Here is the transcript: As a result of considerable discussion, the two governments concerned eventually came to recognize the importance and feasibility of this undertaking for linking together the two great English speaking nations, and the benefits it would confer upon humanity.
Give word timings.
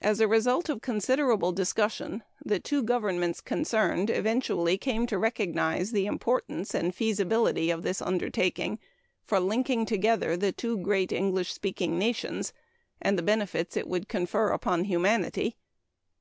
As 0.00 0.20
a 0.20 0.28
result 0.28 0.68
of 0.68 0.80
considerable 0.80 1.50
discussion, 1.50 2.22
the 2.44 2.60
two 2.60 2.84
governments 2.84 3.40
concerned 3.40 4.08
eventually 4.08 4.78
came 4.78 5.08
to 5.08 5.18
recognize 5.18 5.90
the 5.90 6.06
importance 6.06 6.72
and 6.72 6.94
feasibility 6.94 7.68
of 7.68 7.82
this 7.82 8.00
undertaking 8.00 8.78
for 9.24 9.40
linking 9.40 9.86
together 9.86 10.36
the 10.36 10.52
two 10.52 10.78
great 10.78 11.10
English 11.10 11.52
speaking 11.52 11.98
nations, 11.98 12.52
and 13.02 13.18
the 13.18 13.24
benefits 13.24 13.76
it 13.76 13.88
would 13.88 14.06
confer 14.08 14.50
upon 14.52 14.84
humanity. 14.84 15.56